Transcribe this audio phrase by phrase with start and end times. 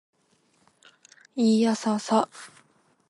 [1.35, 2.27] いーやーさーさ